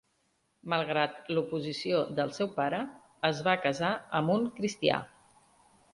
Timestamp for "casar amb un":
3.67-4.49